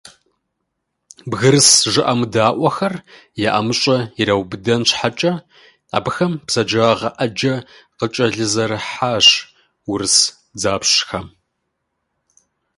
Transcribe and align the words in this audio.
«Бгырыс 1.29 1.69
жыӀэмыдаӀуэхэр» 1.93 2.93
я 3.47 3.49
ӀэмыщӀэ 3.55 3.97
ираубыдэн 4.21 4.81
щхьэкӀэ, 4.89 5.31
абыхэм 5.97 6.33
бзаджагъэ 6.45 7.09
Ӏэджэ 7.17 7.53
къыкӀэлъызэрахьащ 7.97 9.27
урыс 9.91 10.17
дзэпщхэм. 10.59 11.25